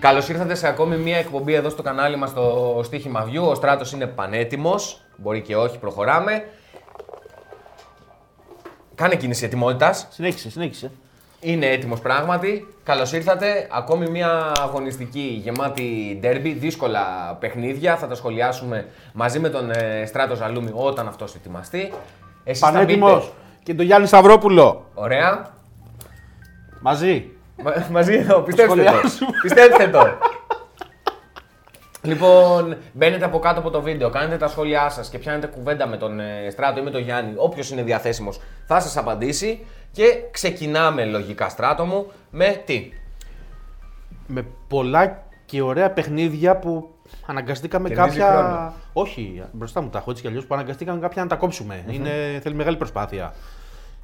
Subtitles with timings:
[0.00, 3.48] Καλώς ήρθατε σε ακόμη μία εκπομπή εδώ στο κανάλι μας στο Στίχημα View.
[3.48, 5.00] Ο Στράτος είναι πανέτοιμος.
[5.16, 6.44] Μπορεί και όχι, προχωράμε.
[8.94, 10.06] Κάνε κίνηση ετοιμότητας.
[10.10, 10.90] Συνέχισε, συνέχισε.
[11.40, 12.74] Είναι έτοιμος πράγματι.
[12.82, 13.68] Καλώς ήρθατε.
[13.72, 16.52] Ακόμη μια αγωνιστική γεμάτη ντέρμπι.
[16.52, 17.96] Δύσκολα παιχνίδια.
[17.96, 21.92] Θα τα σχολιάσουμε μαζί με τον ε, Στράτος Ζαλούμι όταν αυτός ετοιμαστεί.
[22.44, 23.12] Εσείς θα Πανέτοιμος.
[23.24, 24.84] μπείτε- Και τον Γιάννη Σταυρόπουλο.
[24.94, 25.50] Ωραία.
[26.80, 27.30] Μαζί.
[27.62, 28.88] Μα- μαζί εδώ, πιστέψτε το.
[28.88, 29.30] σχολιάσουμε.
[29.42, 30.06] πιστέψτε το.
[32.02, 35.96] Λοιπόν, μπαίνετε από κάτω από το βίντεο, κάνετε τα σχόλιά σας και πιάνετε κουβέντα με
[35.96, 37.32] τον ε, Στράτο ή με τον Γιάννη.
[37.36, 39.66] Όποιος είναι διαθέσιμος θα σας απαντήσει.
[39.92, 42.92] Και ξεκινάμε λογικά, Στράτο μου, με τι;
[44.26, 46.90] Με πολλά και ωραία παιχνίδια που
[47.26, 48.32] αναγκαστήκαμε Κερδίζει κάποια.
[48.38, 48.72] χρόνο.
[48.92, 51.84] Όχι, μπροστά μου τα έχω έτσι κι αλλιώς που αναγκαστήκαμε κάποια να τα κόψουμε.
[51.90, 53.34] Είναι, θέλει μεγάλη προσπάθεια.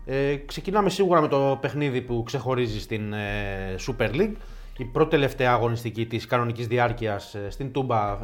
[0.06, 4.34] Ε, ξεκινάμε σίγουρα με το παιχνίδι που ξεχωρίζει στην ε, Super League.
[4.78, 8.16] Η πρώτη τελευταία αγωνιστική της κανονικής διάρκειας ε, στην Τούμπα ε,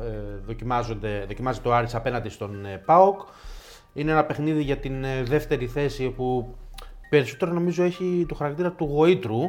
[0.47, 3.21] δοκιμάζονται, δοκιμάζεται το Άρης απέναντι στον ε, ΠΑΟΚ.
[3.93, 6.55] Είναι ένα παιχνίδι για την ε, δεύτερη θέση που
[7.11, 9.41] περισσότερο νομίζω έχει το χαρακτήρα του γοήτρου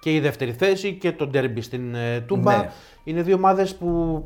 [0.00, 2.56] και η δεύτερη θέση και το ντέρμπι στην ε, Τούμπα.
[2.56, 2.70] Ναι.
[3.04, 4.22] Είναι δύο ομάδες που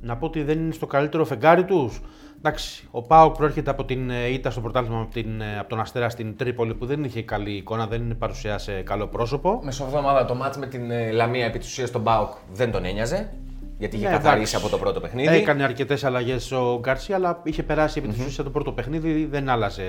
[0.00, 2.00] να πω ότι δεν είναι στο καλύτερο φεγγάρι τους.
[2.38, 5.80] Εντάξει, ο Πάοκ προέρχεται από την ε, ήττα στο πρωτάθλημα από, την, ε, από τον
[5.80, 9.60] Αστέρα στην Τρίπολη που δεν είχε καλή εικόνα, δεν παρουσιάσε καλό πρόσωπο.
[9.62, 13.32] Μεσοβδόμαδα το μάτς με την ε, Λαμία επί της ουσίας τον Μπάουκ δεν τον ένοιαζε.
[13.78, 14.56] Γιατί είχε Ναι, καθαρίσει εντάξει.
[14.56, 15.36] από το πρώτο παιχνίδι.
[15.36, 19.48] Έκανε αρκετές αλλαγές ο Γκαρσία, αλλά είχε περάσει επί της ουσίας το πρώτο παιχνίδι, δεν
[19.48, 19.82] άλλαζε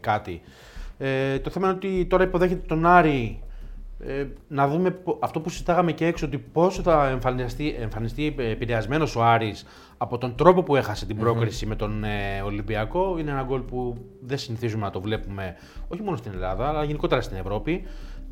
[0.00, 0.42] κάτι.
[0.98, 3.41] Ε, το θέμα είναι ότι τώρα υποδέχεται τον Άρη.
[4.06, 9.16] Ε, να δούμε πο- αυτό που συζητάγαμε και έξω, ότι πόσο θα εμφανιστεί, εμφανιστεί επηρεασμένος
[9.16, 9.64] ο Άρης
[9.98, 13.16] από τον τρόπο που έχασε την πρόκριση με τον ε, Ολυμπιακό.
[13.18, 15.56] Είναι ένα γκολ που δεν συνηθίζουμε να το βλέπουμε
[15.88, 17.82] όχι μόνο στην Ελλάδα, αλλά γενικότερα στην Ευρώπη.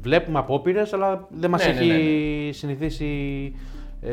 [0.00, 3.53] Βλέπουμε απόπειρες, αλλά δεν μας Ναι, ναι, έχει ναι, συνηθίσει
[4.00, 4.10] ε,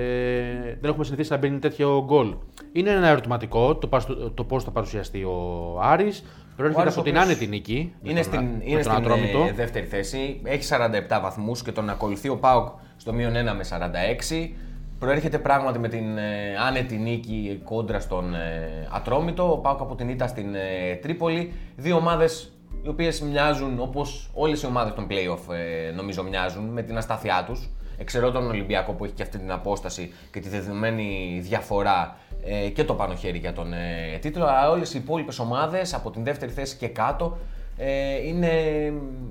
[0.81, 2.35] δεν έχουμε συνηθίσει να μπαίνει τέτοιο γκολ.
[2.71, 6.23] Είναι ένα ερωτηματικό το, πας- το πώς θα παρουσιαστεί ο Άρης.
[6.57, 7.93] Προέρχεται Άρης από ο την οποίος άνετη νίκη.
[8.03, 9.39] με Είναι τον- στην, με είναι τον στην Ατρόμητο.
[9.49, 10.39] ε, δεύτερη θέση.
[10.43, 14.55] Έχει 47 βαθμούς και τον ακολουθεί ο Πάοκ στο μείον 1 με 46.
[14.99, 19.51] Προέρχεται πράγματι με την ε, άνετη νίκη κόντρα στον ε, Ατρόμητο.
[19.51, 21.53] Ο Πάοκ από την ήττα στην ε, Τρίπολη.
[21.75, 22.51] Δύο ομάδες
[22.83, 27.43] οι οποίες μοιάζουν όπως όλες οι ομάδες των playoff ε, νομίζω μοιάζουν με την αστάθειά
[27.47, 27.69] τους.
[27.97, 32.83] Εξαιρώ τον Ολυμπιακό που έχει και αυτή την απόσταση και τη δεδομένη διαφορά ε, και
[32.83, 34.45] το πάνω χέρι για τον ε, τίτλο.
[34.45, 37.37] Αλλά όλες οι υπόλοιπες ομάδες από την δεύτερη θέση και κάτω
[37.77, 38.51] ε, είναι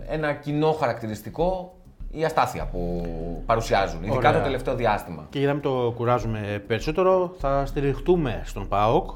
[0.08, 1.74] ένα κοινό χαρακτηριστικό
[2.10, 3.02] η αστάθεια που
[3.46, 4.32] παρουσιάζουν, ειδικά Ωραία.
[4.32, 5.26] το τελευταίο διάστημα.
[5.30, 9.10] Και για να μην το κουράζουμε περισσότερο, θα στηριχτούμε στον ΠΑΟΚ,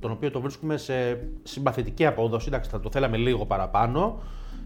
[0.00, 2.44] τον οποίο το βρίσκουμε σε συμπαθητική απόδοση.
[2.48, 4.20] Εντάξει, θα το θέλαμε λίγο παραπάνω.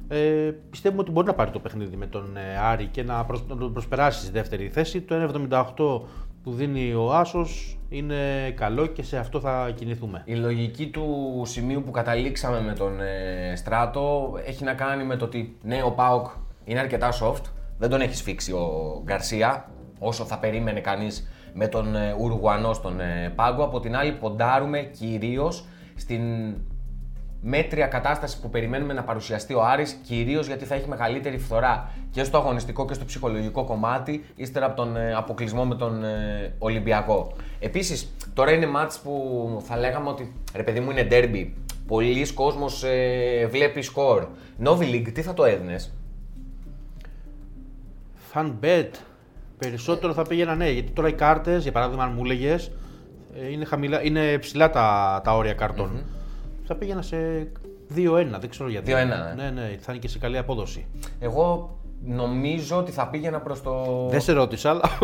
[0.09, 3.49] Ε, πιστεύουμε ότι μπορεί να πάρει το παιχνίδι με τον ε, Άρη και να, προσ-
[3.49, 5.01] να τον προσπεράσει στη δεύτερη θέση.
[5.01, 5.15] Το
[5.49, 6.09] 1,78
[6.43, 10.23] που δίνει ο Άσος είναι καλό και σε αυτό θα κινηθούμε.
[10.25, 15.25] Η λογική του σημείου που καταλήξαμε με τον ε, Στράτο έχει να κάνει με το
[15.25, 16.27] ότι ναι, ο Πάοκ
[16.65, 17.43] είναι αρκετά soft.
[17.79, 23.01] Δεν τον έχεις σφίξει ο Γκαρσία όσο θα περίμενε κανείς με τον ε, Ουρουγουανό στον
[23.01, 23.65] ε, πάγκο.
[23.65, 25.65] Από την άλλη, ποντάρουμε κυρίως
[25.97, 26.55] στην
[27.43, 32.25] μέτρια κατάσταση που περιμένουμε να παρουσιαστεί ο Άρης, κυρίως γιατί θα έχει μεγαλύτερη φθορά και
[32.25, 37.33] στο αγωνιστικό και στο ψυχολογικό κομμάτι, ύστερα από τον ε, αποκλεισμό με τον ε, Ολυμπιακό.
[37.61, 41.51] Επίσης, τώρα είναι μάτς που θα λέγαμε ότι, ρε παιδί μου, είναι derby.
[41.87, 44.27] Πολλοί κόσμος ε, βλέπει σκορ.
[44.65, 45.95] Novi League, τι θα το έδινες;
[48.35, 48.89] Fan bet.
[49.63, 52.71] Περισσότερο θα πήγαινα ναι, γιατί τώρα οι κάρτες, για παράδειγμα, αν μου έλεγες,
[53.53, 56.05] είναι, χαμηλά, είναι ψηλά τα, τα όρια καρτών.
[56.67, 57.17] Θα πήγαινα σε
[57.97, 58.93] 2-1, δεν ξέρω γιατί.
[58.93, 59.05] 2-1, ε.
[59.37, 60.87] Ναι, ναι, θα είναι και σε καλή απόδοση.
[61.19, 64.07] Εγώ νομίζω ότι θα πήγαινα προς το...
[64.11, 64.99] Δεν σε ρώτησα, αλλά.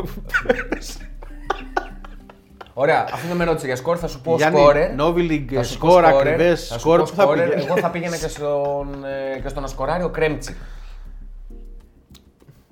[2.75, 4.91] Ωραία, αφού δεν με ρώτησε για σκορ, θα σου πω Γιάννη, σκόρερ.
[4.99, 7.49] Novi League, Θα σου πω σκορ, σκόρερ, ακριβές θα σου σκορ, πω πού θα σκόρερ.
[7.49, 10.57] πήγαινε; Εγώ θα πήγαινα και στον, ε, και στον Ασκοράριο Κρέμτσι.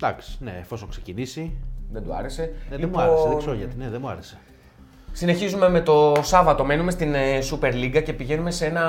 [0.00, 1.56] Εντάξει, ναι, εφόσον ξεκινήσει.
[1.92, 2.42] Δεν του άρεσε.
[2.42, 3.76] Ναι, δεν Λοιπόν, μου άρεσε, δεν ξέρω γιατί.
[3.76, 4.38] Ναι, δεν μου άρεσε.
[5.12, 6.64] Συνεχίζουμε με το Σάββατο.
[6.64, 8.84] Μένουμε στην ε, Super League και πηγαίνουμε σε ένα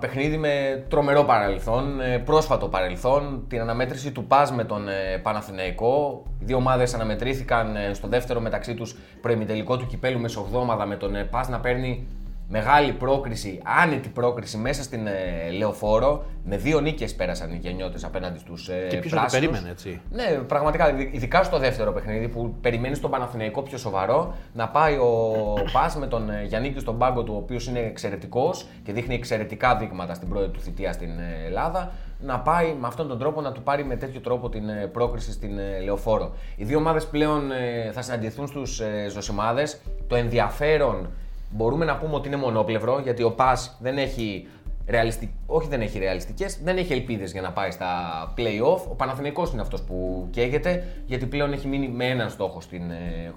[0.00, 3.44] παιχνίδι με τρομερό παρελθόν, ε, πρόσφατο παρελθόν.
[3.48, 6.22] Την αναμέτρηση του ΠΑΣ με τον ε, Παναθηναϊκό.
[6.40, 11.14] Οι δύο ομάδες αναμετρήθηκαν ε, στο δεύτερο μεταξύ τους προημιτελικό του κυπέλου μεσοβδόμαδα με τον
[11.14, 12.06] ε, ΠΑΣ να παίρνει
[12.48, 16.24] μεγάλη πρόκριση, άνετη πρόκριση μέσα στην ε, Λεωφόρο.
[16.44, 19.32] Με δύο νίκες πέρασαν οι γενιώτες απέναντι στους ε, Και ποιος το πράσινους.
[19.46, 20.00] περίμενε, έτσι.
[20.10, 20.90] Ναι, πραγματικά.
[20.90, 25.32] ειδι- Ειδικά στο δεύτερο παιχνίδι που περιμένεις τον Παναθηναϊκό πιο σοβαρό να πάει ο
[25.72, 29.76] Πας με τον ε, Γιάννη στον πάγκο του, ο οποίος είναι εξαιρετικός και δείχνει εξαιρετικά
[29.76, 31.92] δείγματα στην πρώτη του θητεία στην ε, Ελλάδα.
[32.20, 35.32] να πάει με αυτόν τον τρόπο να του πάρει με τέτοιο τρόπο την ε, πρόκριση
[35.32, 36.34] στην ε, λεωφόρο.
[36.56, 38.80] Οι δύο ομάδες πλέον ε, θα συναντηθούν στους
[39.10, 39.80] ζωσιμάδες.
[40.06, 41.08] Το ενδιαφέρον
[41.54, 44.48] μπορούμε να πούμε ότι είναι μονόπλευρο γιατί ο Πας δεν έχει
[44.86, 45.30] ρεαλιστικ...
[45.46, 47.88] όχι δεν έχει ρεαλιστικές, δεν έχει ελπίδες για να πάει στα
[48.36, 48.80] play-off.
[48.90, 52.82] Ο Παναθηναϊκός είναι αυτός που καίγεται γιατί πλέον έχει μείνει με έναν στόχο στην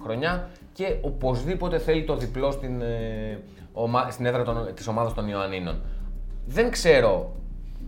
[0.02, 2.82] χρονιά και οπωσδήποτε θέλει το διπλό στην,
[4.10, 4.74] στην έδρα των...
[4.74, 5.80] της ομάδας των Ιωαννίνων.
[6.46, 7.32] Δεν ξέρω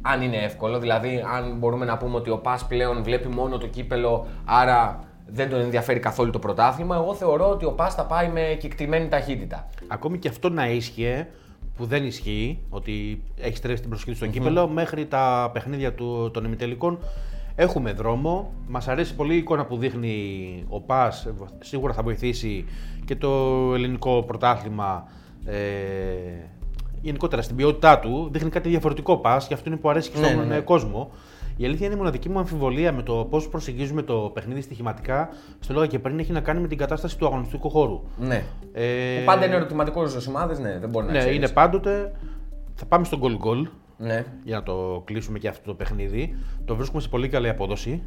[0.03, 3.67] αν είναι εύκολο, δηλαδή αν μπορούμε να πούμε ότι ο Πας πλέον βλέπει μόνο το
[3.67, 6.97] κύπελο, άρα δεν τον ενδιαφέρει καθόλου το πρωτάθλημα.
[6.97, 9.69] Εγώ θεωρώ ότι ο Πας θα πάει με κεκτημένη ταχύτητα.
[9.88, 11.29] Ακόμη και αυτό να ίσχυε,
[11.77, 16.31] που δεν ισχύει, ότι έχει στρέψει την προσοχή του στο κύπελο, μέχρι τα παιχνίδια του,
[16.32, 16.99] των ημιτελικών
[17.55, 18.53] έχουμε δρόμο.
[18.69, 21.29] Μας αρέσει πολύ η εικόνα που δείχνει ο Πας,
[21.61, 22.65] σίγουρα θα βοηθήσει
[23.05, 23.29] και το
[23.75, 25.09] ελληνικό πρωτάθλημα.
[25.44, 25.55] Ε,
[27.03, 30.26] γενικότερα στην ποιότητά του δείχνει κάτι διαφορετικό πας και αυτό είναι που αρέσει και ναι,
[30.26, 30.61] στον ναι, ναι.
[30.61, 31.11] κόσμο.
[31.56, 35.29] Η αλήθεια είναι η μοναδική μου αμφιβολία με το πώς προσεγγίζουμε το παιχνίδι στοιχηματικά.
[35.61, 38.02] Στο λόγο και πριν έχει να κάνει με την κατάσταση του αγωνιστικού χώρου.
[38.19, 38.43] Ναι.
[38.73, 39.19] Ε...
[39.19, 42.12] Που πάντα είναι ερωτηματικό στους ομάδες, ναι, δεν μπορεί να Ναι, είναι πάντοτε.
[42.75, 43.70] Θα πάμε στον goal goal.
[43.97, 44.25] Ναι.
[44.44, 46.37] Για να το κλείσουμε και αυτό το παιχνίδι.
[46.64, 48.02] Το βρίσκουμε σε πολύ καλή απόδοση.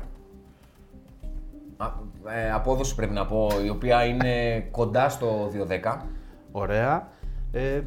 [1.77, 1.87] Α,
[2.35, 6.01] ε, απόδοση πρέπει να πω, η οποία είναι κοντά στο 2-10.
[6.51, 7.07] Ωραία.
[7.51, 7.81] Ε,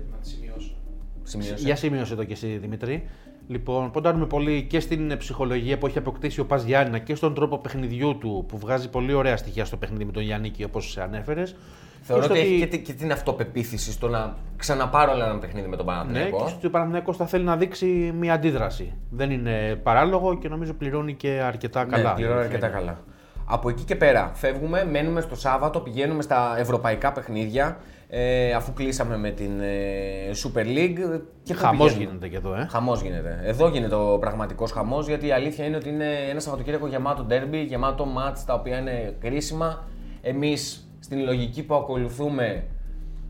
[1.26, 1.64] Σημείωσε.
[1.64, 3.08] Για σημείωσε το και εσύ Δημητρή.
[3.48, 7.58] Λοιπόν, ποντάρουμε πολύ και στην ψυχολογία που έχει αποκτήσει ο Πας Γιάννηνα και στον τρόπο
[7.58, 11.56] παιχνιδιού του που βγάζει πολύ ωραία στοιχεία στο παιχνίδι με τον Γιάννη όπως σε ανέφερες.
[12.02, 16.38] Θεωρώ ότι έχει και, την αυτοπεποίθηση στο να ξαναπάρω ένα παιχνίδι με τον Παναθηναϊκό.
[16.38, 17.86] Ναι, και στο ο Παναθηναϊκό θα θέλει να δείξει
[18.18, 18.92] μια αντίδραση.
[19.10, 22.08] Δεν είναι παράλογο και νομίζω πληρώνει και αρκετά ναι, καλά.
[22.08, 22.98] Ναι, πληρώνει αρκετά καλά.
[23.44, 27.76] Από εκεί και πέρα φεύγουμε, μένουμε στο Σάββατο, πηγαίνουμε στα ευρωπαϊκά παιχνίδια
[28.08, 31.20] ε, αφού κλείσαμε με την ε, Super League.
[31.42, 32.66] Και χαμός γίνεται και εδώ, ε.
[32.70, 33.40] Χαμός γίνεται.
[33.44, 37.62] Εδώ γίνεται ο πραγματικός χαμός, γιατί η αλήθεια είναι ότι είναι ένα Σαββατοκύριακο γεμάτο ντέρμπι,
[37.62, 39.84] γεμάτο μάτς τα οποία είναι κρίσιμα.
[40.22, 42.64] Εμείς στην λογική που ακολουθούμε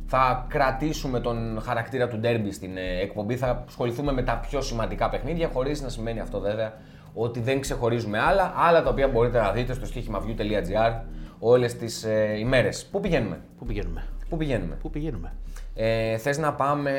[0.06, 5.08] θα κρατήσουμε τον χαρακτήρα του ντέρμπι στην ε, εκπομπή, θα ασχοληθούμε με τα πιο σημαντικά
[5.08, 6.72] παιχνίδια, χωρίς να σημαίνει αυτό βέβαια
[7.14, 11.00] ότι δεν ξεχωρίζουμε άλλα, άλλα τα οποία μπορείτε να δείτε στο στοίχημαβιού.gr
[11.38, 12.86] όλες τις ε, ημέρες.
[12.90, 15.34] Πού πηγαίνουμε; Πού πηγαίνουμε; Πού πηγαίνουμε; Πού πηγαίνουμε;
[15.74, 16.92] Ε, Θες να πάμε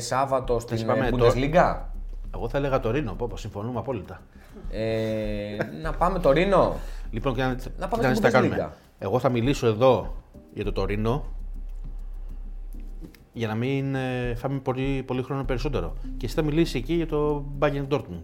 [0.00, 1.76] Σάββατο στην πάμε Bundesliga;
[2.34, 4.20] Εγώ θα έλεγα το Ρήνο, πω, συμφωνούμε απόλυτα.
[4.70, 6.76] Ε, να πάμε το Ρήνο.
[7.10, 8.68] Λοιπόν, και να, να πάμε στην Bundesliga.
[8.98, 10.14] Εγώ θα μιλήσω εδώ
[10.54, 11.24] για το Τωρίνο
[13.32, 15.94] για να μην ε, φάμε πολύ, πολύ χρόνο περισσότερο.
[16.16, 18.22] Και εσύ θα μιλήσεις εκεί για το Bayern Dortmund.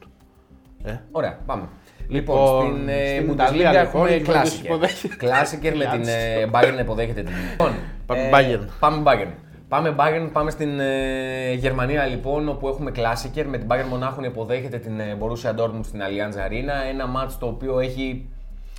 [0.82, 1.68] Ε; Ωραία, πάμε.
[2.10, 5.16] Λοιπόν, στην, ε, Bundesliga έχουμε κλάσικερ.
[5.16, 7.32] Κλάσικερ με την ε, Bayern να υποδέχεται την.
[7.50, 7.72] Λοιπόν,
[8.06, 8.66] πάμε Bayern.
[8.78, 9.32] Πάμε Bayern.
[9.68, 14.26] Πάμε Bayern, πάμε στην ε, Γερμανία λοιπόν, όπου έχουμε κλάσικερ με την Bayern Μονάχου να
[14.26, 16.88] υποδέχεται την ε, Borussia Dortmund στην Allianz Arena.
[16.90, 18.28] Ένα μάτς το οποίο έχει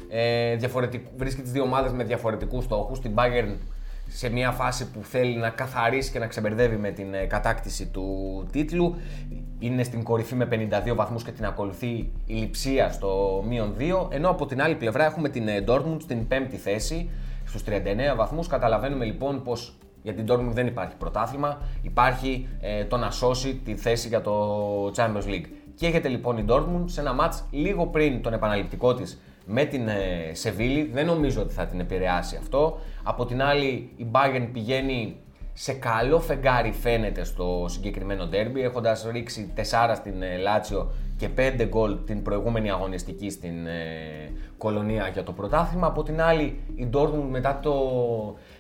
[0.10, 0.56] ε,
[1.18, 3.00] βρίσκει τις δύο ομάδες με διαφορετικούς στόχους.
[3.00, 3.56] Την Bayern
[4.14, 8.06] σε μια φάση που θέλει να καθαρίσει και να ξεμπερδεύει με την ε, κατάκτηση του
[8.52, 8.96] τίτλου.
[9.60, 14.08] Είναι στην κορυφή με 52 βαθμούς και την ακολουθεί η Λιψία στο μείον 2.
[14.10, 17.10] Ενώ από την άλλη πλευρά έχουμε την ε, Dortmund στην πέμπτη θέση
[17.46, 17.70] στους 39
[18.16, 18.48] βαθμούς.
[18.48, 23.76] Καταλαβαίνουμε λοιπόν πως για την Dortmund δεν υπάρχει πρωτάθλημα, υπάρχει ε, το να σώσει τη
[23.76, 25.46] θέση για το Champions League.
[25.76, 29.22] Και έχετε λοιπόν η Dortmund σε ένα μάτς λίγο πριν τον επαναληπτικό της
[29.52, 30.90] με την ε, Σεβίλη.
[30.94, 32.80] Δεν νομίζω ότι θα την επηρεάσει αυτό.
[33.04, 35.16] Από την άλλη, η Bayern πηγαίνει
[35.54, 39.62] σε καλό φεγγάρι φαίνεται στο συγκεκριμένο ντέρμπι, έχοντας ρίξει 4
[39.96, 45.88] στην ε, Λάτσιο και 5 γκολ την προηγούμενη αγωνιστική στην ε, Κολονία για το πρωτάθλημα.
[45.88, 47.76] Από την άλλη, η Dortmund μετά το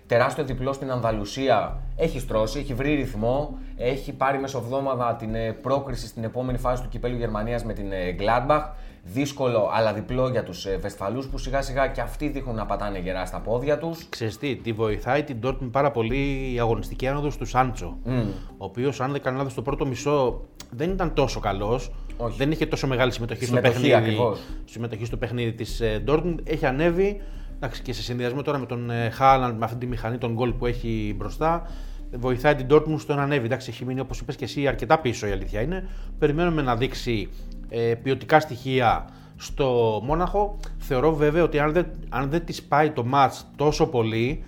[0.07, 6.23] τεράστιο διπλό στην Ανδαλουσία έχει στρώσει, έχει βρει ρυθμό, έχει πάρει μεσοβδόμαδα την πρόκριση στην
[6.23, 8.63] επόμενη φάση του κυπέλου Γερμανίας με την Gladbach
[9.03, 12.99] δύσκολο αλλά διπλό για τους ε, Βεσφαλούς που σιγά σιγά και αυτοί δείχνουν να πατάνε
[12.99, 14.09] γερά στα πόδια τους.
[14.09, 17.97] Ξέρεις τι, τη βοηθάει την Dortmund πάρα πολύ η αγωνιστική άνοδος του Σάντσο.
[18.05, 18.25] Mm.
[18.57, 21.91] Ο οποίος, αν δεν κάνω λάθος, στο πρώτο μισό δεν ήταν τόσο καλός.
[22.37, 24.05] Δεν είχε τόσο μεγάλη συμμετοχή, συμμετοχή στο παιχνίδι.
[24.05, 24.39] Ακριβώς.
[24.65, 26.35] Συμμετοχή στο παιχνίδι της ε, Dortmund.
[26.43, 27.21] Έχει ανέβει
[27.55, 30.53] εντάξει, και σε συνδυασμό τώρα με τον ε, Χάλαντ, με αυτή τη μηχανή, τον γκολ
[30.53, 31.67] που έχει μπροστά.
[32.17, 33.45] Βοηθάει την Dortmund στο να ανέβει.
[33.45, 35.87] Εντάξει, έχει μείνει όπως είπες και εσύ αρκετά πίσω η αλήθεια είναι.
[36.19, 37.29] Περιμένουμε να δείξει
[37.69, 40.57] ε, ποιοτικά στοιχεία στο Μόναχο.
[40.77, 44.43] Θεωρώ βέβαια ότι αν δεν, αν δεν της πάει το match τόσο πολύ,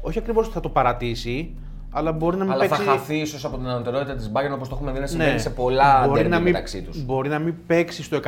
[0.00, 1.54] όχι ακριβώς θα το παρατήσει,
[1.90, 2.82] αλλά μπορεί να μην αλλά παίξει...
[2.82, 5.38] θα χαθεί ίσως από την ανωτερότητα της Bayern όπως το έχουμε δει να συμβαίνει ναι.
[5.38, 7.04] σε πολλά μπορεί να μην, μεταξύ τους.
[7.04, 8.20] Μπορεί να μην παίξει στο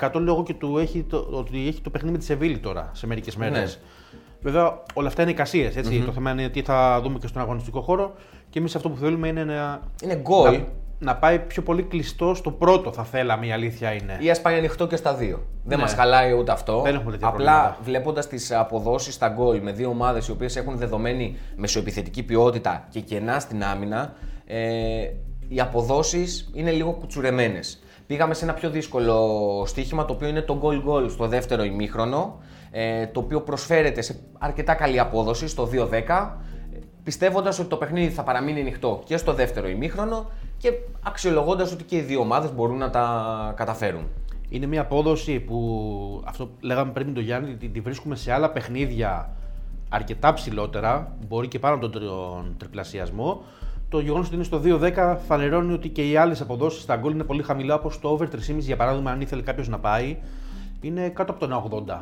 [0.00, 3.06] 100% λόγω και του έχει το, ότι έχει το παιχνίδι με τη Σεβίλη τώρα σε
[3.06, 3.80] μερικές μέρες.
[3.82, 3.88] Ναι.
[4.44, 5.74] Βέβαια, όλα αυτά είναι εικασίες.
[5.76, 6.02] Mm-hmm.
[6.06, 8.12] Το θέμα είναι τι θα δούμε και στον αγωνιστικό χώρο.
[8.50, 9.80] Και εμείς αυτό που θέλουμε είναι να.
[10.02, 10.60] Είναι γκολ.
[10.98, 14.16] να πάει πιο πολύ κλειστό στο πρώτο, θα θέλαμε, η αλήθεια είναι.
[14.20, 15.42] Ή ας πάει ανοιχτό και στα δύο.
[15.64, 15.82] Δεν Ναι.
[15.82, 16.80] μας χαλάει ούτε αυτό.
[16.82, 17.78] Δεν έχουμε τέτοια Απλά προβλήματα.
[17.82, 23.00] βλέποντας τις αποδόσεις στα γκολ με δύο ομάδες οι οποίες έχουν δεδομένη μεσοεπιθετική ποιότητα και
[23.00, 24.12] κενά στην άμυνα,
[24.46, 24.58] ε,
[25.48, 27.82] οι αποδόσεις είναι λίγο κουτσουρεμένες.
[28.06, 32.38] Πήγαμε σε ένα πιο δύσκολο στοίχημα το οποίο είναι το goal goal στο δεύτερο ημίχρονο,
[32.76, 36.30] ε, το οποίο προσφέρεται σε αρκετά καλή απόδοση στο 2-10
[37.02, 41.96] πιστεύοντας ότι το παιχνίδι θα παραμείνει ανοιχτό και στο δεύτερο ημίχρονο και αξιολογώντας ότι και
[41.96, 44.08] οι δύο ομάδες μπορούν να τα καταφέρουν.
[44.48, 48.32] Είναι μια απόδοση που αυτό που λέγαμε πριν με τον Γιάννη, τη, τη βρίσκουμε σε
[48.32, 49.30] άλλα παιχνίδια
[49.88, 53.42] αρκετά ψηλότερα, μπορεί και πάνω από τον, τον τριπλασιασμό.
[53.88, 57.24] Το γεγονός ότι είναι στο 2-10 φανερώνει ότι και οι άλλες αποδόσεις στα γκολ είναι
[57.24, 60.16] πολύ χαμηλά, όπως το over 3,5 για παράδειγμα, αν ήθελε κάποιος να πάει,
[60.80, 61.98] είναι κάτω από τον 80.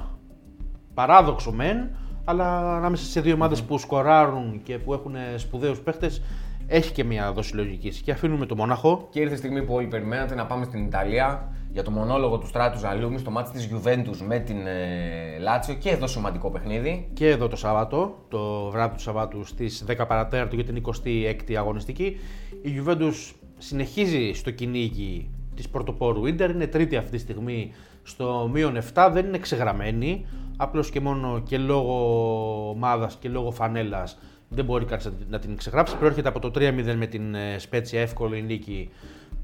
[0.95, 1.91] Παράδοξο μεν,
[2.25, 6.23] αλλά ανάμεσα σε δύο ομάδες που σκοράρουν και που έχουν σπουδαίους παίχτες,
[6.67, 8.01] έχει και μια δόση λογικής.
[8.01, 9.09] Και αφήνουμε το Μονάχο.
[9.11, 12.47] Και ήρθε η στιγμή που όλοι περιμένατε να πάμε στην Ιταλία για το μονόλογο του
[12.47, 17.11] Στράτους Ζαλούμι στο μάτι της Juventus με την ε, Λάτσιο και εδώ σημαντικό παιχνίδι.
[17.13, 22.17] και εδώ το Σάββατο, το βράδυ του Σαββάτου στις 10 παρατέρτου για την 26η αγωνιστική.
[22.63, 27.73] Η Juventus συνεχίζει στο κυνήγι της πρωτοπόρου Ίντερ, είναι τρίτη αυτή τη στιγμή
[28.03, 34.19] στο μείον 7, δεν είναι ξεγραμμένη, απλώς και μόνο και λόγω ομάδας και λόγω φανέλας
[34.49, 35.97] δεν μπορεί κανείς να την- να την ξεγράψει.
[35.97, 38.91] Προέρχεται από το 3-0 με την ε, Σπέτσια, εύκολη νίκη.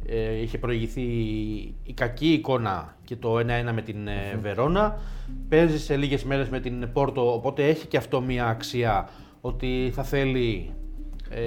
[0.06, 1.00] Ε, είχε προηγηθεί
[1.82, 4.98] η κακή εικόνα και το 1-1 με την ε, Βερόνα.
[5.48, 9.08] Παίζει σε λίγες μέρες με την Πόρτο, οπότε έχει και αυτό μια αξία
[9.40, 10.77] ότι θα θέλει ε,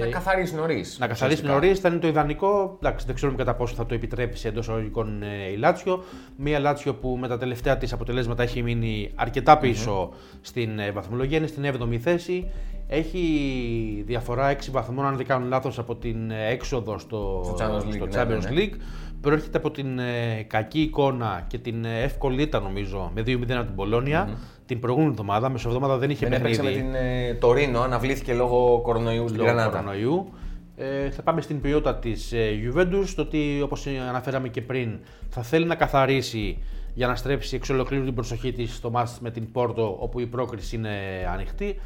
[0.00, 0.96] να καθαρίσει νωρίς.
[0.98, 2.76] να καθαρίσει νωρίς, θα είναι το ιδανικό.
[2.82, 6.04] Εντάξει, δεν ξέρουμε κατά πόσο θα το επιτρέψει εντός εισαγωγικών ε, η Λάτσιο.
[6.36, 11.38] Μία Λάτσιο που με τα τελευταία της αποτελέσματα έχει μείνει αρκετά πίσω στην ε, βαθμολογία,
[11.38, 12.50] είναι στην 7η θέση.
[12.94, 17.86] Έχει διαφορά 6 βαθμών, αν δεν κάνω λάθος, από την ε, έξοδο στο, Στο Champions
[17.88, 18.64] League, στο ναι, Champions ναι, ναι.
[18.64, 18.76] League.
[19.20, 23.64] Προέρχεται από την ε, κακή εικόνα και την ε, εύκολη ήττα, νομίζω, με 2-0 από
[23.66, 26.82] την πολωνια Την προηγούμενη εβδομάδα, μεσοβδομάδα δεν είχε Δεν έπαιξε παιχνίδι.
[26.82, 29.78] με την ε, Τωρίνο, αναβλήθηκε λόγω κορονοϊού στην λόγω Γρανάτα.
[29.78, 30.32] κορονοϊού.
[30.76, 35.42] Ε, θα πάμε στην ποιότητα της ε, Juventus, το ότι όπως αναφέραμε και πριν θα
[35.42, 36.58] θέλει να καθαρίσει
[36.94, 40.26] για να στρέψει εξ ολοκλήρου την προσοχή της στο μάτς με την Πόρτο, όπου η
[40.26, 40.90] πρόκριση είναι
[41.32, 41.78] ανοιχτή.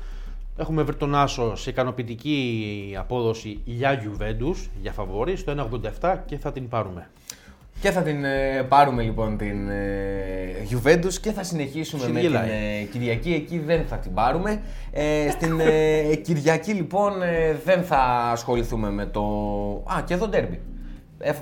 [0.56, 5.68] Έχουμε βρει τον Άσο σε ικανοποιητική απόδοση για Juventus, για φαβόρη, στο
[6.00, 7.10] 1,87 και θα την πάρουμε.
[7.80, 12.48] Και θα την ε, πάρουμε λοιπόν την ε, Juventus και θα συνεχίσουμε με την Συνγελάει.
[12.50, 13.32] ε, Κυριακή.
[13.32, 14.60] Εκεί δεν θα την πάρουμε.
[14.92, 17.98] Ε, στην ε, Κυριακή λοιπόν ε, δεν θα
[18.32, 19.22] ασχοληθούμε με το...
[19.96, 20.60] Α, και εδώ ντέρμπι.
[21.18, 21.32] Ε,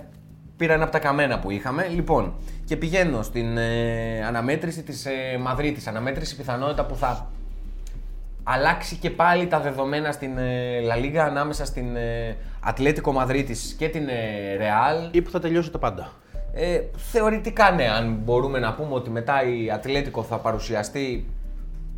[0.56, 1.87] πήρα ένα από τα καμένα που είχαμε.
[1.87, 5.87] Λοιπόν, και πηγαίνω στην ε, αναμέτρηση της ε, Μαδρίτης.
[5.87, 7.30] Αναμέτρηση πιθανότητα που θα
[8.44, 13.88] αλλάξει και πάλι τα δεδομένα στην ε, La Liga ανάμεσα στην ε, Ατλέτικο Μαδρίτης και
[13.88, 14.12] την ε,
[14.58, 15.14] Real.
[15.14, 16.12] Ή που θα τελειώσει τα πάντα.
[16.52, 21.26] Ε, θεωρητικά ναι, αν μπορούμε να πούμε ότι μετά η Ατλέτικο θα παρουσιαστεί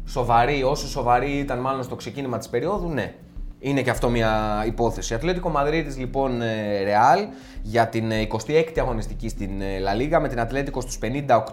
[0.07, 3.15] σοβαρή, όσο σοβαρή ήταν μάλλον στο ξεκίνημα της περίοδου, ναι.
[3.59, 5.15] Είναι και αυτό μια υπόθεση.
[5.15, 7.27] Ατλέτικο Μαδρίτης λοιπόν ε, Ρεάλ
[7.63, 10.99] για την ε, 26η αγωνιστική στην ε, La Liga με την Ατλέτικο στους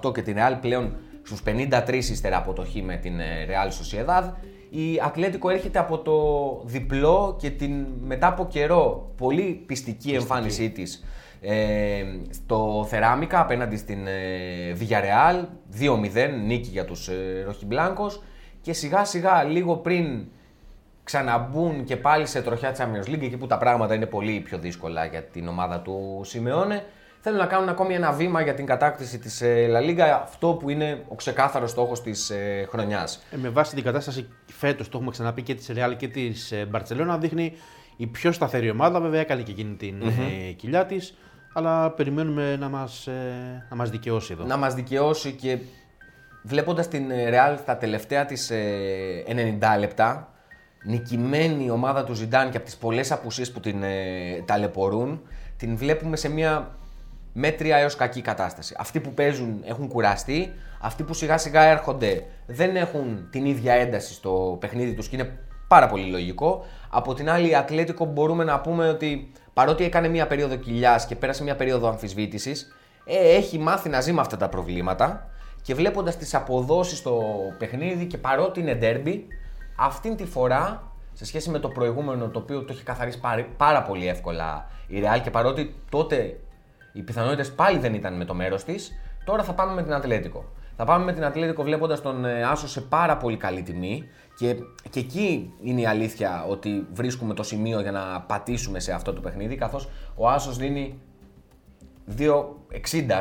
[0.04, 3.70] 58 και την Ρεάλ πλέον στους 53 ύστερα από το χ με την ε, Real
[3.70, 4.32] Sociedad.
[4.76, 6.18] Η Ατλέτικο έρχεται από το
[6.66, 11.04] διπλό και την μετά από καιρό πολύ πιστική εμφάνισή της
[11.42, 15.46] ε, στο Θεράμικα απέναντι στην ε, Villarreal
[15.80, 18.24] 2-0 νίκη για τους ε, Ροχιμπλάνκος
[18.62, 20.26] και σιγά σιγά λίγο πριν
[21.04, 25.06] ξαναμπούν και πάλι σε τροχιά Champions League εκεί που τα πράγματα είναι πολύ πιο δύσκολα
[25.06, 26.86] για την ομάδα του Σιμεώνε
[27.24, 30.70] θέλουν να κάνουν ακόμη ένα βήμα για την κατάκτηση της ε, La Liga αυτό που
[30.70, 33.24] είναι ο ξεκάθαρος στόχος της ε, χρονιάς.
[33.32, 37.18] Ε, με βάση την κατάσταση φέτος, το έχουμε ξαναπεί και της Real και της Μπαρσελόνα,
[37.18, 37.54] δείχνει
[37.98, 39.00] η πιο σταθερή ομάδα.
[39.00, 41.18] Βέβαια, έκανε και εκείνη την ε, κοιλιά της.
[41.54, 44.46] Αλλά περιμένουμε να μας ε, να μας δικαιώσει εδώ.
[44.46, 45.58] να μας δικαιώσει και
[46.44, 50.34] βλέποντας την ε, Real στα τελευταία της ε, 90 λεπτά,
[50.86, 55.22] νικημένη η ομάδα του Ζιντάν και από τις πολλές απουσίες που την ε, ταλαιπωρούν,
[55.58, 56.76] την βλέπουμε σε μια
[57.34, 58.76] μέτρια έως κακή κατάσταση.
[58.78, 64.14] Αυτοί που παίζουν έχουν κουραστεί, αυτοί που σιγά σιγά έρχονται δεν έχουν την ίδια ένταση
[64.14, 65.38] στο παιχνίδι τους και είναι
[65.68, 66.66] πάρα πολύ λογικό.
[66.90, 71.16] Από την άλλη, η Ατλέτικο μπορούμε να πούμε ότι παρότι έκανε μια περίοδο κοιλιάς και
[71.16, 72.76] πέρασε μια περίοδο αμφισβήτησης,
[73.06, 75.30] ε, έχει μάθει να ζει με αυτά τα προβλήματα
[75.62, 77.22] και βλέποντας τις αποδόσεις στο
[77.58, 79.28] παιχνίδι και παρότι είναι ντέρμπι,
[79.76, 83.84] αυτήν τη φορά σε σχέση με το προηγούμενο το οποίο το έχει καθαρίσει πάρα, πάρα
[83.84, 86.40] πολύ εύκολα η Real και παρότι τότε
[86.94, 88.92] οι πιθανότητες πάλι δεν ήταν με το μέρος της,
[89.26, 90.46] τώρα θα πάμε με την Ατλέτικο.
[90.76, 94.04] Θα πάμε με την Ατλέτικο βλέποντας τον ε, Άσο σε πάρα πολύ καλή τιμή
[94.38, 94.56] και,
[94.90, 99.22] και εκεί είναι η αλήθεια ότι βρίσκουμε το σημείο για να πατήσουμε σε αυτό το
[99.22, 101.00] παιχνίδι καθώς ο Άσος δίνει
[102.18, 102.18] 2,60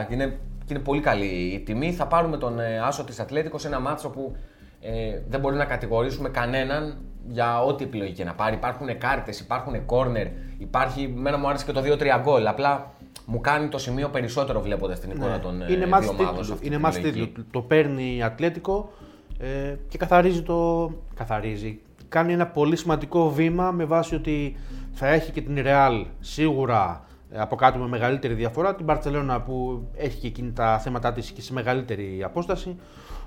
[0.09, 1.93] και είναι, και είναι πολύ καλή η τιμή.
[1.93, 4.37] Θα πάρουμε τον ε, άσο της Ατλέτικο σε ένα μάτσο που
[4.81, 6.97] ε, δεν μπορεί να κατηγορήσουμε κανέναν
[7.29, 8.55] για ό,τι επιλογή και να πάρει.
[8.55, 10.27] Υπάρχουν κάρτες, υπάρχουν κόρνερ,
[10.59, 11.09] υπάρχει.
[11.09, 12.47] Μένα μου άρεσε και το 2-3 γκολ.
[12.47, 12.93] Απλά
[13.27, 16.17] μου κάνει το σημείο περισσότερο βλέποντας την εικόνα των ε, είναι δύο match ομάδων.
[16.17, 16.45] τίτλου.
[16.45, 17.27] σε αυτή Είναι την match επιλογή.
[17.27, 17.45] τίτλου.
[17.51, 18.93] Το παίρνει η Ατλέτικο
[19.39, 20.91] ε, και καθαρίζει το.
[21.15, 21.81] Καθαρίζει.
[22.09, 24.57] Κάνει ένα πολύ σημαντικό βήμα με βάση ότι
[24.93, 28.75] θα έχει και την Real σίγουρα ε, από κάτω με μεγαλύτερη διαφορά.
[28.75, 32.77] Την Barcelona που έχει και εκείνη τα θέματα της και σε μεγαλύτερη απόσταση.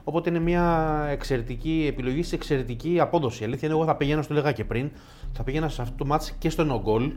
[0.04, 3.44] Οπότε είναι μια εξαιρετική επιλογή σε εξαιρετική απόδοση.
[3.44, 4.92] Η αλήθεια είναι εγώ θα πηγαίνω, στο λέγα και πριν,
[5.34, 7.12] θα πήγαινα σε αυτό το μάτς και στο no goal.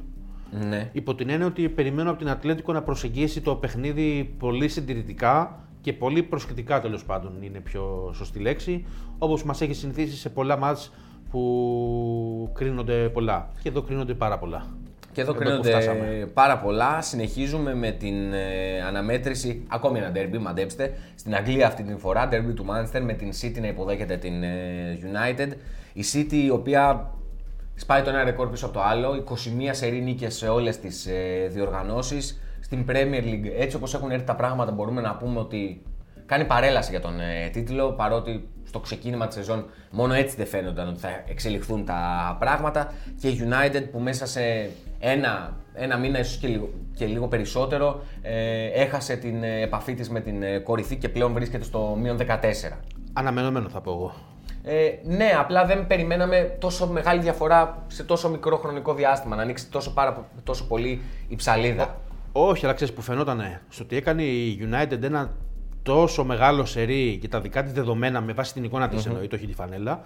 [0.50, 0.88] Ναι.
[0.93, 5.93] Υπό την έννοια ότι περιμένω από την Ατλέτικο να προσεγγίσει το παιχνίδι πολύ συντηρητικά και
[5.93, 8.85] πολύ προσεκτικά τέλος πάντων είναι πιο σωστή λέξη.
[9.19, 10.93] Όπως μας έχει συνηθίσει σε πολλά μάτς
[11.31, 13.49] που κρίνονται πολλά.
[13.62, 14.67] Και εδώ κρίνονται πάρα πολλά.
[15.12, 16.31] Και εδώ Εδώ που κρίνονται φτάσαμε.
[16.35, 17.00] πάρα πολλά.
[17.00, 20.93] Συνεχίζουμε με την ε, αναμέτρηση, ακόμη ένα derby, μαντέψτε.
[21.14, 24.99] Στην Αγγλία αυτή την φορά, derby του Manchester με την City να υποδέχεται την ε,
[25.02, 25.49] United.
[25.93, 27.11] Η City η οποία
[27.78, 29.35] σπάει το ένα ρεκόρ πίσω από το άλλο, 21
[29.70, 32.40] σερή νίκες σε όλες τις ε, διοργανώσεις.
[32.61, 35.82] Στην Premier League, έτσι όπως έχουν έρθει τα πράγματα, μπορούμε να πούμε ότι
[36.26, 40.88] κάνει παρέλαση για τον ε, τίτλο, παρότι στο ξεκίνημα της σεζόν μόνο έτσι δεν φαίνονταν
[40.88, 46.37] ότι θα εξελιχθούν τα πράγματα και η United που μέσα σε ένα, ένα μήνα ίσως
[46.37, 50.97] και λίγο, και λίγο περισσότερο ε, έχασε την ε, επαφή της με την ε, κορυφή
[50.97, 52.25] και πλέον βρίσκεται στο μείον 14.
[53.12, 54.14] Αναμενόμενο θα πω εγώ.
[54.70, 59.70] Ε, ναι, απλά δεν περιμέναμε τόσο μεγάλη διαφορά σε τόσο μικρό χρονικό διάστημα, να ανοίξει
[59.70, 61.96] τόσο, πάρα, τόσο πολύ η ψαλίδα.
[62.32, 65.30] Όχι, αλλά ξέρεις που φαινότανε στο ότι έκανε η United ένα
[65.82, 69.37] τόσο μεγάλο σερί και τα δικά της δεδομένα με βάση την εικόνα της εννοεί, το
[69.37, 70.02] έχει τη φανέλα.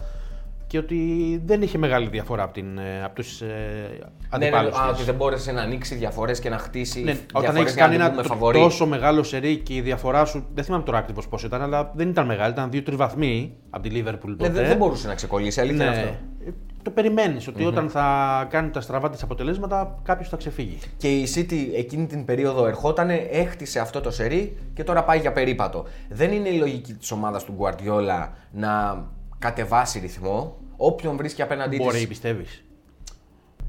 [0.72, 0.96] Και ότι
[1.44, 4.90] δεν είχε μεγάλη διαφορά από, την, ε, από τους ε, Ναι, ναι, αντιπάλους α, της.
[4.92, 7.02] ότι δεν μπόρεσε να ανοίξει διαφορές και να χτίσει.
[7.02, 8.58] Ναι, όταν διαφορές έχεις για να κάνει την ένα πούμε τ- φαβορί.
[8.58, 10.46] τόσο μεγάλο σερί και η διαφορά σου.
[10.54, 12.52] Δεν θυμάμαι τώρα ακριβώς πώς ήταν, αλλά δεν ήταν μεγάλη.
[12.52, 14.48] Ήταν δύο-τρεις βαθμοί από τη Liverpool τότε.
[14.48, 16.00] Ναι, δεν, δεν μπορούσε να ξεκολλήσει, αλήθεια είναι Ναι.
[16.00, 16.12] αυτό.
[16.46, 16.50] Ε,
[16.82, 20.78] Το περιμένεις ότι όταν θα κάνει τα στραβά της αποτελέσματα κάποιος θα ξεφύγει.
[20.96, 25.32] Και η City εκείνη την περίοδο ερχότανε, έχτισε αυτό το σερί και τώρα πάει για
[25.32, 25.84] περίπατο.
[26.10, 29.04] Δεν είναι η λογική της ομάδας του Guardiola να
[29.42, 30.56] κατεβάσει ρυθμό.
[30.76, 32.64] Όποιον βρίσκει απέναντί Μπορεί, της πιστεύεις;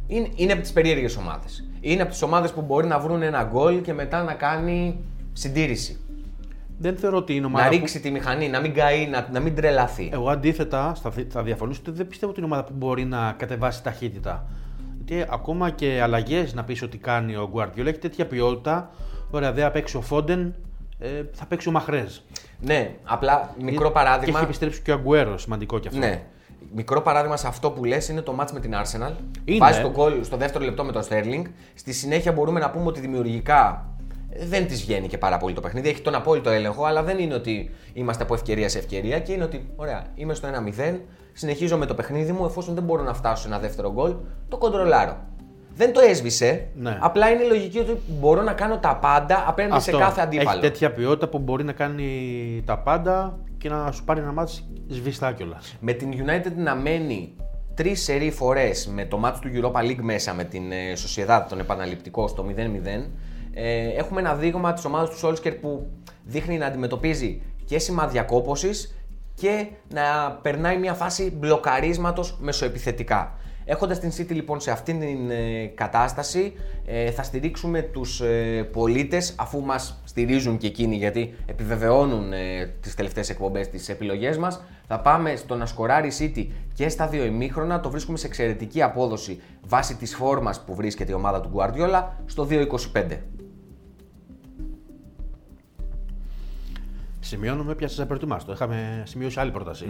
[0.07, 1.69] είναι, είναι από τις περίεργες ομάδες.
[1.81, 4.99] Είναι από τις ομάδες που μπορεί να βρουν ένα γκολ και μετά να κάνει
[5.33, 5.97] συντήρηση.
[6.77, 7.63] Δεν θεωρώ ότι είναι ομάδα.
[7.63, 10.09] να που- ρίξει τη μηχανή, να μην καεί, να, να μην τρελαθεί.
[10.13, 13.83] Εγώ αντίθετα θα, θα διαφωνήσω ότι δεν πιστεύω ότι είναι ομάδα που μπορεί να κατεβάσει
[13.83, 14.45] ταχύτητα.
[15.05, 18.89] Γιατί ακόμα και αλλαγές να πεις ότι κάνει ο Guardiola έχει τέτοια ποιότητα.
[19.31, 20.55] Ωραία, δεν θα παίξει ο Φόντεν,
[20.99, 22.17] ε, θα παίξει ο Μαχρέζ.
[22.59, 24.37] Ναι, απλά μικρό Και παράδειγμα.
[24.37, 25.99] έχει επιστρέψει και ο Αγκουέρος, σημαντικό κι αυτό.
[25.99, 26.21] Ναι.
[26.75, 29.13] Μικρό παράδειγμα σε αυτό που λες είναι το μάτς με την Arsenal.
[29.45, 29.57] Είναι.
[29.57, 31.41] Βάζει τον γκολ στο δεύτερο λεπτό με τον Sterling.
[31.73, 33.85] Στη συνέχεια μπορούμε να πούμε ότι δημιουργικά
[34.29, 35.89] ε, δεν της βγαίνει και πάρα πολύ το παιχνίδι.
[35.89, 39.43] Έχει τον απόλυτο έλεγχο, αλλά δεν είναι ότι είμαστε από ευκαιρία σε ευκαιρία και είναι
[39.43, 40.95] ότι, ωραία, είμαι στο 1-0,
[41.33, 44.15] συνεχίζω με το παιχνίδι μου, εφόσον δεν μπορώ να φτάσω σε ένα δεύτερο γκολ,
[44.47, 45.17] το κοντρολάρω.
[45.75, 46.67] Δεν το έσβησε.
[46.75, 46.97] Ναι.
[47.01, 50.49] Απλά είναι η λογική ότι μπορώ να κάνω τα πάντα απέναντι σε κάθε αντίπαλο.
[50.49, 54.51] Έχει τέτοια ποιότητα που μπορεί να κάνει τα πάντα και να σου πάρει ένα μάτι
[54.87, 55.75] σβηστά κιόλας.
[55.79, 57.35] με την United να μένει
[57.75, 61.59] τρεις σερή φορές με το μάτι του Europa League μέσα με την ε, Sociedad, τον
[61.59, 62.51] επαναληπτικό στο 0-0.
[63.53, 65.87] Ε, έχουμε ένα δείγμα της ομάδας του Solskjaer που
[66.23, 68.95] δείχνει να αντιμετωπίζει και σημάδια κόπωσης
[69.35, 73.37] και να περνάει μια φάση μπλοκαρίσματος μεσοεπιθετικά.
[73.65, 76.53] Έχοντας την City λοιπόν σε αυτήν την ε, κατάσταση
[76.85, 82.95] ε, θα στηρίξουμε τους ε, πολίτες αφού μας στηρίζουν και εκείνοι γιατί επιβεβαιώνουν ε, τις
[82.95, 87.23] τελευταίες εκπομπές τις επιλογές μας θα πάμε στο να σκοράρει η City και στα δύο
[87.23, 92.03] ημίχρονα το βρίσκουμε σε εξαιρετική απόδοση βάσει της φόρμας που βρίσκεται η ομάδα του Guardiola
[92.25, 93.17] στο 2.25.
[97.19, 98.51] Σημειώνω με πιάσε απροετοιμάστο.
[98.51, 99.85] Είχαμε σημειώσει άλλη πρόταση.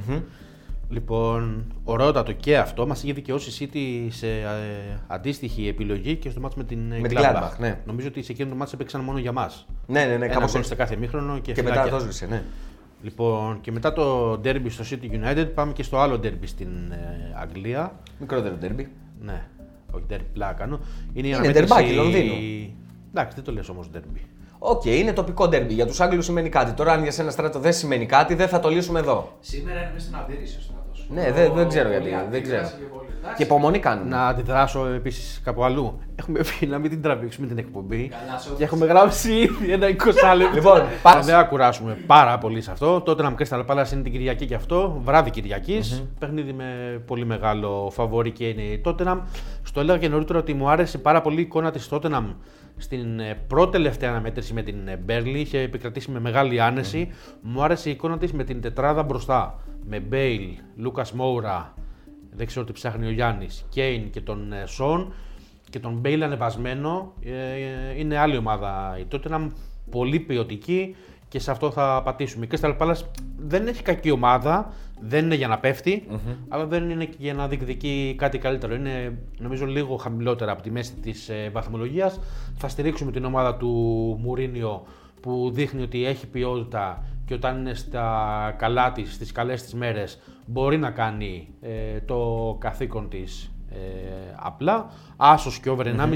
[0.94, 2.88] Λοιπόν, ωραιότατο και αυτό.
[2.88, 4.44] Μας είχε δικαιώσει η City σε ε,
[5.08, 7.36] αντίστοιχη επιλογή και στο μάτς με την ε, Με την Gladbach.
[7.44, 7.80] Gladbach, ναι.
[7.86, 9.66] Νομίζω ότι σε εκείνο το μάτς έπαιξαν μόνο για μας.
[9.88, 10.70] Ναι, ναι, ναι, Ένα κάπως γκολ έτσι.
[10.70, 11.98] σε κάθε μήχρονο και, Και μετά φυλάκια.
[11.98, 12.44] το σβήσε, ναι.
[13.04, 17.34] Λοιπόν, και μετά το derby στο City United πάμε και στο άλλο derby στην ε,
[17.42, 18.00] Αγγλία.
[18.20, 18.86] Μικρότερο derby.
[19.22, 19.44] Ναι,
[19.92, 20.80] όχι derby, πλάκα κάνω.
[21.14, 22.34] Είναι η Είναι αναμέτρηση- ντερμπάκι, Λονδίνο.
[23.10, 24.20] Εντάξει, δεν το λες όμως derby.
[24.66, 25.68] Οκ, είναι τοπικό derby.
[25.70, 26.72] Για τους Άγγλους σημαίνει κάτι.
[26.72, 29.38] Τώρα, αν για σένα στράτο δεν σημαίνει κάτι, δεν θα το λύσουμε εδώ.
[29.40, 30.83] Σήμερα είναι μέσα στην αντίρρηση ο στρατός.
[31.10, 32.80] Ναι, δεν- δεν ξέρω Πολύ γιατί, δεν αντίδραση ξέρω.
[32.80, 33.08] και πολύ.
[33.20, 33.38] Εντάξει.
[33.38, 34.08] Και υπομονή κάνουν.
[34.08, 36.00] Να αντιδράσω επίσης κάπου αλλού.
[36.16, 38.12] Έχουμε πει να μην την τραβήξουμε την εκπομπή.
[38.28, 40.54] Καλά, σε Και έχουμε γράψει ήδη ένα 20 λεπτό.
[40.56, 41.24] Λοιπόν, Θα πάμε.
[41.24, 43.02] δεν θα κουράσουμε πάρα πολύ σε αυτό.
[43.02, 45.02] Τότε να μου Crystal Palace είναι την Κυριακή και αυτό.
[45.04, 46.04] Βράδυ Κυριακής.
[46.20, 49.18] Παιχνίδι με πολύ μεγάλο φαβόρι και είναι η Tottenham.
[49.64, 52.24] Στο έλεγα και νωρίτερα ότι μου άρεσε πάρα πολύ η εικόνα της Tottenham
[52.78, 57.10] στην ε, πρώτη τελευταία αναμέτρηση με την ε, Μπέρνλι είχε επικρατήσει με μεγάλη άνεση.
[57.42, 59.60] Μου άρεσε η εικόνα της με την τετράδα μπροστά.
[59.86, 61.74] Με Μπέιλ, Λούκας Μόουρα,
[62.32, 65.14] δεν ξέρω τι ψάχνει ο Γιάννης, Κέιν και τον ε, Σον
[65.70, 67.14] και τον Μπέιλ ανεβασμένο.
[67.24, 69.50] Ε, είναι άλλη ομάδα η Tottenham,
[69.92, 70.96] πολύ ποιοτική
[71.28, 72.46] και σε αυτό θα πατήσουμε.
[72.46, 73.02] Η Crystal Palace
[73.38, 74.74] δεν έχει κακή ομάδα,
[75.06, 76.08] δεν είναι για να πεφτει
[76.48, 78.76] αλλά δεν είναι και για να διεκδικεί κάτι καλύτερο.
[78.76, 82.20] Είναι νομίζω λίγο χαμηλότερα από τη μέση της ε, βαθμολογίας.
[82.58, 83.70] Θα στηρίξουμε την ομάδα του
[84.22, 84.86] Μουρίνιο
[85.22, 90.20] που δείχνει ότι έχει ποιότητα και όταν είναι στα καλά της, στις καλές της μέρες
[90.46, 93.78] μπορεί να κάνει ε, το καθήκον της ε,
[94.36, 94.92] απλά.
[95.18, 96.16] Άσος και over 1,5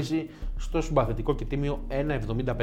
[0.56, 2.54] στο συμπαθητικό και τίμιο 1,75.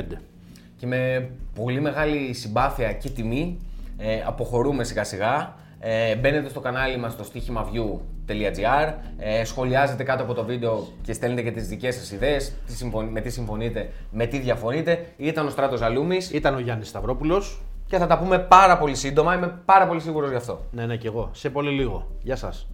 [0.77, 3.59] Και με πολύ μεγάλη συμπάθεια και τιμή
[3.97, 5.53] ε, αποχωρούμε σιγά σιγά.
[5.87, 11.41] Ε, μπαίνετε στο κανάλι μας στο στοίχημαβιού.gr ε, σχολιάζετε κάτω από το βίντεο και στέλνετε
[11.41, 15.05] και τις δικές σας ιδέες τι συμφωνεί- με τι συμφωνείτε, με τι διαφωνείτε.
[15.17, 17.61] Ήταν ο Στράτος Ζαλούμης Ήταν ο Γιάννης Σταυρόπουλος.
[17.87, 20.61] και θα τα πούμε πάρα πολύ σύντομα, είμαι πάρα πολύ σίγουρος γι' αυτό.
[20.71, 21.29] Ναι, ναι, και εγώ.
[21.33, 22.07] Σε πολύ λίγο.
[22.21, 22.67] Γεια σας.